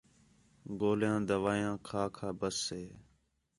[0.79, 2.83] گولیاں، دوائیاں کھا کھا ٻس ہِے